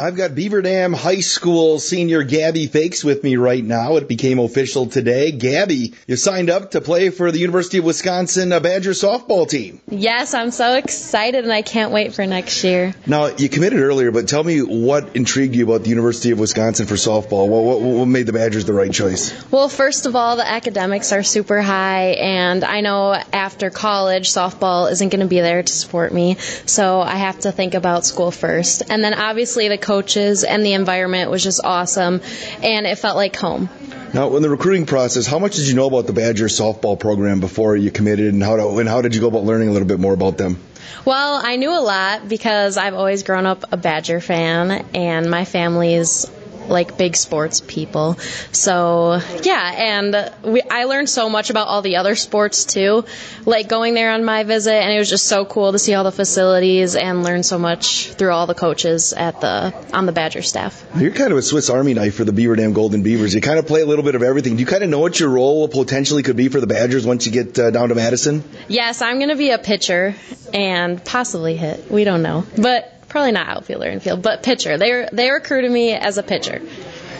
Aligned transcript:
I've 0.00 0.14
got 0.14 0.36
Beaver 0.36 0.62
Dam 0.62 0.92
High 0.92 1.18
School 1.18 1.80
senior 1.80 2.22
Gabby 2.22 2.68
Fakes 2.68 3.02
with 3.02 3.24
me 3.24 3.34
right 3.34 3.64
now. 3.64 3.96
It 3.96 4.06
became 4.06 4.38
official 4.38 4.86
today. 4.86 5.32
Gabby, 5.32 5.94
you 6.06 6.14
signed 6.14 6.50
up 6.50 6.70
to 6.70 6.80
play 6.80 7.10
for 7.10 7.32
the 7.32 7.40
University 7.40 7.78
of 7.78 7.84
Wisconsin 7.84 8.52
uh, 8.52 8.60
Badger 8.60 8.92
softball 8.92 9.48
team. 9.48 9.80
Yes, 9.90 10.34
I'm 10.34 10.52
so 10.52 10.74
excited 10.74 11.42
and 11.42 11.52
I 11.52 11.62
can't 11.62 11.90
wait 11.90 12.14
for 12.14 12.24
next 12.26 12.62
year. 12.62 12.94
Now, 13.08 13.26
you 13.26 13.48
committed 13.48 13.80
earlier, 13.80 14.12
but 14.12 14.28
tell 14.28 14.44
me 14.44 14.60
what 14.60 15.16
intrigued 15.16 15.56
you 15.56 15.64
about 15.64 15.82
the 15.82 15.90
University 15.90 16.30
of 16.30 16.38
Wisconsin 16.38 16.86
for 16.86 16.94
softball? 16.94 17.48
What, 17.48 17.64
what, 17.64 17.80
what 17.80 18.06
made 18.06 18.26
the 18.26 18.32
Badgers 18.32 18.66
the 18.66 18.74
right 18.74 18.92
choice? 18.92 19.34
Well, 19.50 19.68
first 19.68 20.06
of 20.06 20.14
all, 20.14 20.36
the 20.36 20.48
academics 20.48 21.10
are 21.10 21.24
super 21.24 21.60
high, 21.60 22.10
and 22.20 22.62
I 22.62 22.82
know 22.82 23.14
after 23.32 23.68
college, 23.70 24.30
softball 24.30 24.92
isn't 24.92 25.08
going 25.08 25.22
to 25.22 25.26
be 25.26 25.40
there 25.40 25.64
to 25.64 25.72
support 25.72 26.14
me, 26.14 26.36
so 26.66 27.00
I 27.00 27.16
have 27.16 27.40
to 27.40 27.50
think 27.50 27.74
about 27.74 28.06
school 28.06 28.30
first. 28.30 28.84
And 28.88 29.02
then 29.02 29.14
obviously 29.14 29.66
the 29.66 29.87
coaches 29.88 30.44
and 30.44 30.64
the 30.64 30.74
environment 30.74 31.30
was 31.30 31.42
just 31.42 31.60
awesome, 31.64 32.20
and 32.62 32.86
it 32.86 32.98
felt 32.98 33.16
like 33.16 33.34
home. 33.34 33.70
Now, 34.12 34.36
in 34.36 34.42
the 34.42 34.50
recruiting 34.50 34.84
process, 34.84 35.26
how 35.26 35.38
much 35.38 35.56
did 35.56 35.66
you 35.66 35.74
know 35.74 35.86
about 35.86 36.06
the 36.06 36.12
Badger 36.12 36.46
softball 36.46 37.00
program 37.00 37.40
before 37.40 37.74
you 37.74 37.90
committed, 37.90 38.34
and 38.34 38.42
how 38.42 38.56
to, 38.56 38.78
and 38.78 38.88
how 38.88 39.00
did 39.00 39.14
you 39.14 39.22
go 39.22 39.28
about 39.28 39.44
learning 39.44 39.68
a 39.68 39.72
little 39.72 39.88
bit 39.88 39.98
more 39.98 40.12
about 40.12 40.36
them? 40.36 40.58
Well, 41.06 41.40
I 41.42 41.56
knew 41.56 41.70
a 41.70 41.80
lot 41.80 42.28
because 42.28 42.76
I've 42.76 42.94
always 42.94 43.22
grown 43.22 43.46
up 43.46 43.64
a 43.72 43.78
Badger 43.78 44.20
fan, 44.20 44.84
and 44.94 45.30
my 45.30 45.46
family's 45.46 46.30
like 46.68 46.96
big 46.98 47.16
sports 47.16 47.62
people. 47.66 48.14
So 48.52 49.20
yeah, 49.42 49.72
and 49.76 50.32
we, 50.44 50.62
I 50.62 50.84
learned 50.84 51.08
so 51.08 51.28
much 51.28 51.50
about 51.50 51.68
all 51.68 51.82
the 51.82 51.96
other 51.96 52.14
sports 52.14 52.64
too, 52.64 53.04
like 53.44 53.68
going 53.68 53.94
there 53.94 54.12
on 54.12 54.24
my 54.24 54.44
visit, 54.44 54.74
and 54.74 54.92
it 54.92 54.98
was 54.98 55.08
just 55.08 55.26
so 55.26 55.44
cool 55.44 55.72
to 55.72 55.78
see 55.78 55.94
all 55.94 56.04
the 56.04 56.12
facilities 56.12 56.96
and 56.96 57.22
learn 57.22 57.42
so 57.42 57.58
much 57.58 58.12
through 58.12 58.32
all 58.32 58.46
the 58.46 58.54
coaches 58.54 59.12
at 59.12 59.40
the 59.40 59.74
on 59.92 60.06
the 60.06 60.12
Badger 60.12 60.42
staff. 60.42 60.84
You're 60.96 61.12
kind 61.12 61.32
of 61.32 61.38
a 61.38 61.42
Swiss 61.42 61.70
Army 61.70 61.94
knife 61.94 62.14
for 62.14 62.24
the 62.24 62.32
Beaver 62.32 62.56
Dam 62.56 62.72
Golden 62.72 63.02
Beavers. 63.02 63.34
You 63.34 63.40
kind 63.40 63.58
of 63.58 63.66
play 63.66 63.80
a 63.80 63.86
little 63.86 64.04
bit 64.04 64.14
of 64.14 64.22
everything. 64.22 64.56
Do 64.56 64.60
you 64.60 64.66
kind 64.66 64.82
of 64.82 64.90
know 64.90 64.98
what 64.98 65.18
your 65.18 65.30
role 65.30 65.68
potentially 65.68 66.22
could 66.22 66.36
be 66.36 66.48
for 66.48 66.60
the 66.60 66.66
Badgers 66.66 67.06
once 67.06 67.26
you 67.26 67.32
get 67.32 67.58
uh, 67.58 67.70
down 67.70 67.88
to 67.88 67.94
Madison? 67.94 68.44
Yes, 68.68 69.02
I'm 69.02 69.18
going 69.18 69.30
to 69.30 69.36
be 69.36 69.50
a 69.50 69.58
pitcher 69.58 70.14
and 70.52 71.02
possibly 71.04 71.56
hit. 71.56 71.90
We 71.90 72.04
don't 72.04 72.22
know, 72.22 72.44
but 72.56 72.97
probably 73.08 73.32
not 73.32 73.48
outfielder 73.48 73.88
and 73.88 74.02
field, 74.02 74.22
but 74.22 74.42
pitcher. 74.42 74.78
They 74.78 75.08
they 75.12 75.30
recruited 75.30 75.70
me 75.70 75.92
as 75.92 76.18
a 76.18 76.22
pitcher. 76.22 76.60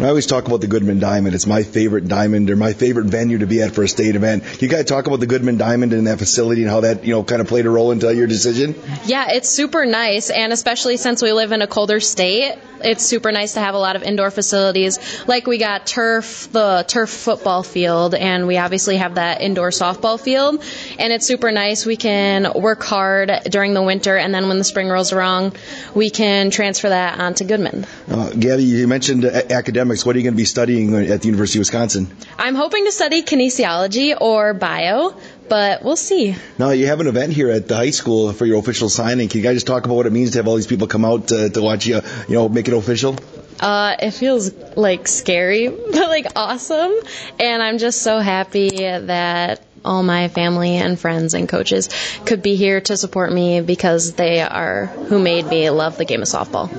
I 0.00 0.08
always 0.08 0.26
talk 0.26 0.46
about 0.46 0.60
the 0.60 0.66
Goodman 0.66 0.98
Diamond. 0.98 1.34
It's 1.34 1.46
my 1.46 1.62
favorite 1.62 2.08
diamond 2.08 2.50
or 2.50 2.56
my 2.56 2.72
favorite 2.72 3.06
venue 3.06 3.38
to 3.38 3.46
be 3.46 3.62
at 3.62 3.72
for 3.72 3.84
a 3.84 3.88
state 3.88 4.16
event. 4.16 4.42
Can 4.42 4.58
you 4.60 4.68
guys 4.68 4.86
talk 4.86 5.06
about 5.06 5.20
the 5.20 5.26
Goodman 5.26 5.58
Diamond 5.58 5.92
and 5.92 6.06
that 6.06 6.18
facility 6.18 6.62
and 6.62 6.70
how 6.70 6.80
that, 6.80 7.04
you 7.04 7.12
know, 7.12 7.22
kind 7.22 7.40
of 7.40 7.46
played 7.46 7.66
a 7.66 7.70
role 7.70 7.92
into 7.92 8.12
your 8.12 8.26
decision? 8.26 8.74
Yeah, 9.04 9.26
it's 9.28 9.48
super 9.48 9.84
nice. 9.84 10.30
And 10.30 10.52
especially 10.52 10.96
since 10.96 11.22
we 11.22 11.32
live 11.32 11.52
in 11.52 11.62
a 11.62 11.66
colder 11.66 12.00
state, 12.00 12.56
it's 12.84 13.04
super 13.04 13.30
nice 13.30 13.54
to 13.54 13.60
have 13.60 13.74
a 13.74 13.78
lot 13.78 13.94
of 13.94 14.02
indoor 14.02 14.30
facilities. 14.30 14.98
Like 15.28 15.46
we 15.46 15.58
got 15.58 15.86
turf, 15.86 16.48
the 16.50 16.84
turf 16.88 17.10
football 17.10 17.62
field, 17.62 18.14
and 18.14 18.46
we 18.46 18.56
obviously 18.56 18.96
have 18.96 19.16
that 19.16 19.40
indoor 19.40 19.70
softball 19.70 20.20
field. 20.20 20.64
And 20.98 21.12
it's 21.12 21.26
super 21.26 21.50
nice. 21.50 21.86
We 21.86 21.96
can 21.96 22.52
work 22.54 22.82
hard 22.82 23.30
during 23.50 23.74
the 23.74 23.82
winter, 23.82 24.16
and 24.16 24.34
then 24.34 24.48
when 24.48 24.58
the 24.58 24.64
spring 24.64 24.88
rolls 24.88 25.12
around, 25.12 25.56
we 25.94 26.10
can 26.10 26.50
transfer 26.50 26.88
that 26.88 27.18
onto 27.18 27.44
Goodman. 27.44 27.86
Uh, 28.08 28.30
Gabby, 28.30 28.64
you 28.64 28.88
mentioned 28.88 29.24
academics 29.24 29.72
academics, 29.72 30.06
what 30.06 30.14
are 30.14 30.18
you 30.18 30.24
going 30.24 30.34
to 30.34 30.36
be 30.36 30.44
studying 30.44 30.94
at 30.94 31.20
the 31.22 31.26
University 31.26 31.58
of 31.58 31.62
Wisconsin? 31.62 32.08
I'm 32.38 32.54
hoping 32.54 32.84
to 32.84 32.92
study 32.92 33.22
kinesiology 33.22 34.14
or 34.20 34.54
bio, 34.54 35.14
but 35.48 35.82
we'll 35.82 35.96
see. 35.96 36.36
Now, 36.58 36.70
you 36.70 36.86
have 36.86 37.00
an 37.00 37.06
event 37.06 37.32
here 37.32 37.50
at 37.50 37.68
the 37.68 37.76
high 37.76 37.90
school 37.90 38.32
for 38.32 38.46
your 38.46 38.58
official 38.58 38.88
signing. 38.88 39.28
Can 39.28 39.38
you 39.38 39.44
guys 39.44 39.56
just 39.56 39.66
talk 39.66 39.84
about 39.84 39.94
what 39.94 40.06
it 40.06 40.12
means 40.12 40.32
to 40.32 40.38
have 40.38 40.48
all 40.48 40.56
these 40.56 40.66
people 40.66 40.86
come 40.86 41.04
out 41.04 41.28
to, 41.28 41.50
to 41.50 41.62
watch 41.62 41.86
you, 41.86 42.00
you 42.28 42.34
know, 42.34 42.48
make 42.48 42.68
it 42.68 42.74
official? 42.74 43.18
Uh, 43.60 43.96
it 44.00 44.10
feels 44.12 44.52
like 44.76 45.08
scary, 45.08 45.68
but 45.92 46.08
like 46.08 46.26
awesome. 46.36 46.92
And 47.40 47.62
I'm 47.62 47.78
just 47.78 48.02
so 48.02 48.18
happy 48.18 48.70
that 48.70 49.62
all 49.84 50.02
my 50.02 50.28
family 50.28 50.76
and 50.76 50.98
friends 50.98 51.34
and 51.34 51.48
coaches 51.48 51.88
could 52.24 52.42
be 52.42 52.56
here 52.56 52.80
to 52.80 52.96
support 52.96 53.32
me 53.32 53.60
because 53.60 54.12
they 54.14 54.40
are 54.40 54.86
who 54.86 55.18
made 55.18 55.46
me 55.46 55.70
love 55.70 55.98
the 55.98 56.04
game 56.04 56.22
of 56.22 56.28
softball. 56.28 56.70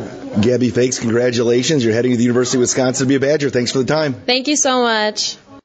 Gabby 0.41 0.69
Fakes, 0.69 0.99
congratulations. 0.99 1.83
You're 1.83 1.93
heading 1.93 2.11
to 2.11 2.17
the 2.17 2.23
University 2.23 2.57
of 2.57 2.61
Wisconsin 2.61 3.05
to 3.05 3.09
be 3.09 3.15
a 3.15 3.19
Badger. 3.19 3.49
Thanks 3.49 3.71
for 3.71 3.79
the 3.79 3.85
time. 3.85 4.13
Thank 4.13 4.47
you 4.47 4.55
so 4.55 4.81
much. 4.81 5.37